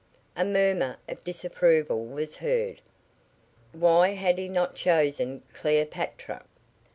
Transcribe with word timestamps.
A 0.35 0.43
murmur 0.43 0.97
of 1.07 1.23
disapproval 1.23 2.03
was 2.03 2.37
heard. 2.37 2.81
Why 3.71 4.09
had 4.15 4.39
he 4.39 4.47
not 4.49 4.75
chosen 4.75 5.43
Cleopatra? 5.53 6.43